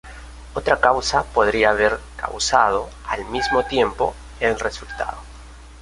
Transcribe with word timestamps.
Otra 0.55 0.79
causa 0.79 1.23
podría 1.25 1.69
haber 1.69 1.99
causado 2.15 2.89
al 3.07 3.23
mismo 3.25 3.63
tiempo 3.65 4.15
el 4.39 4.59
resultado. 4.59 5.17